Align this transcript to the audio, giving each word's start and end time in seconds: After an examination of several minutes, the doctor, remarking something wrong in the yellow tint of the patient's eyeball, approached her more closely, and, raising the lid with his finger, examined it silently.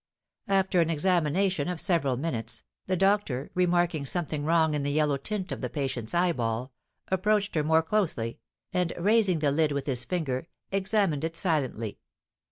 After 0.47 0.81
an 0.81 0.89
examination 0.89 1.67
of 1.67 1.79
several 1.79 2.17
minutes, 2.17 2.63
the 2.87 2.97
doctor, 2.97 3.51
remarking 3.53 4.03
something 4.05 4.43
wrong 4.43 4.73
in 4.73 4.81
the 4.81 4.89
yellow 4.91 5.15
tint 5.17 5.51
of 5.51 5.61
the 5.61 5.69
patient's 5.69 6.15
eyeball, 6.15 6.71
approached 7.09 7.53
her 7.53 7.63
more 7.63 7.83
closely, 7.83 8.39
and, 8.73 8.93
raising 8.97 9.37
the 9.37 9.51
lid 9.51 9.71
with 9.71 9.85
his 9.85 10.03
finger, 10.03 10.47
examined 10.71 11.23
it 11.23 11.37
silently. 11.37 11.99